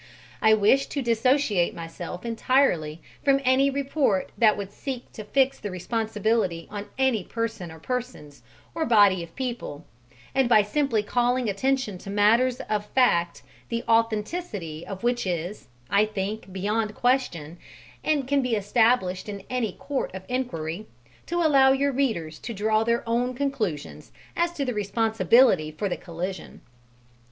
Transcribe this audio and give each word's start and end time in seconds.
I 0.41 0.55
wish 0.55 0.87
to 0.87 1.03
dissociate 1.03 1.75
myself 1.75 2.25
entirely 2.25 3.03
from 3.23 3.39
any 3.45 3.69
report 3.69 4.31
that 4.35 4.57
would 4.57 4.71
seek 4.71 5.11
to 5.11 5.23
fix 5.23 5.59
the 5.59 5.69
responsibility 5.69 6.67
on 6.71 6.87
any 6.97 7.23
person 7.23 7.71
or 7.71 7.77
persons 7.77 8.41
or 8.73 8.83
body 8.83 9.21
of 9.21 9.35
people, 9.35 9.85
and 10.33 10.49
by 10.49 10.63
simply 10.63 11.03
calling 11.03 11.47
attention 11.47 11.99
to 11.99 12.09
matters 12.09 12.61
of 12.61 12.87
fact 12.87 13.43
the 13.69 13.83
authenticity 13.87 14.83
of 14.87 15.03
which 15.03 15.27
is, 15.27 15.67
I 15.87 16.05
think, 16.05 16.51
beyond 16.51 16.95
question 16.95 17.59
and 18.03 18.27
can 18.27 18.41
be 18.41 18.55
established 18.55 19.29
in 19.29 19.43
any 19.51 19.73
Court 19.73 20.09
of 20.15 20.23
Inquiry, 20.27 20.87
to 21.27 21.43
allow 21.43 21.73
your 21.73 21.91
readers 21.91 22.39
to 22.39 22.55
draw 22.55 22.83
their 22.83 23.07
own 23.07 23.35
conclusions 23.35 24.11
as 24.35 24.51
to 24.53 24.65
the 24.65 24.73
responsibility 24.73 25.69
for 25.69 25.87
the 25.87 25.95
collision. 25.95 26.61